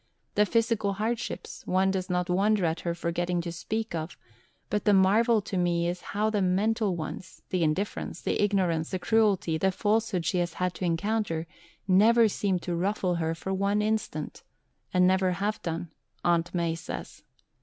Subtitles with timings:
[0.33, 4.17] The physical hardships one does not wonder at her forgetting to speak of;
[4.71, 8.97] but the marvel to me is how the mental ones, the indifference, the ignorance, the
[8.97, 11.45] cruelty, the falsehood she has had to encounter
[11.87, 14.41] never seem to ruffle her for an instant
[14.91, 15.91] (and never have done,
[16.25, 17.21] Aunt Mai says).